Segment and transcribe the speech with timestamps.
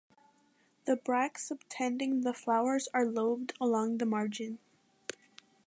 [0.85, 4.57] The bracts subtending the flowers are lobed along the margin.